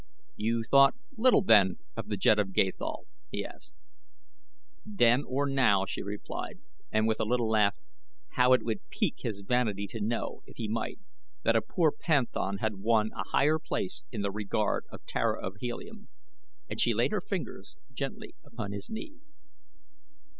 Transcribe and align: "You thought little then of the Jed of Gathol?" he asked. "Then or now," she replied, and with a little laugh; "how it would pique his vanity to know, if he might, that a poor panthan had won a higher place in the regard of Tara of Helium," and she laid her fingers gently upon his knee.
"You 0.35 0.63
thought 0.63 0.95
little 1.15 1.43
then 1.43 1.77
of 1.95 2.07
the 2.07 2.17
Jed 2.17 2.39
of 2.39 2.53
Gathol?" 2.53 3.05
he 3.31 3.45
asked. 3.45 3.75
"Then 4.83 5.23
or 5.27 5.47
now," 5.47 5.85
she 5.85 6.01
replied, 6.01 6.57
and 6.91 7.05
with 7.07 7.19
a 7.19 7.23
little 7.23 7.47
laugh; 7.47 7.77
"how 8.29 8.53
it 8.53 8.63
would 8.63 8.89
pique 8.89 9.19
his 9.19 9.41
vanity 9.41 9.85
to 9.89 10.01
know, 10.01 10.41
if 10.47 10.57
he 10.57 10.67
might, 10.67 10.99
that 11.43 11.55
a 11.55 11.61
poor 11.61 11.91
panthan 11.91 12.57
had 12.57 12.77
won 12.77 13.11
a 13.13 13.29
higher 13.29 13.59
place 13.59 14.03
in 14.11 14.23
the 14.23 14.31
regard 14.31 14.85
of 14.89 15.05
Tara 15.05 15.39
of 15.39 15.57
Helium," 15.59 16.07
and 16.67 16.81
she 16.81 16.95
laid 16.95 17.11
her 17.11 17.21
fingers 17.21 17.75
gently 17.93 18.33
upon 18.43 18.71
his 18.71 18.89
knee. 18.89 19.19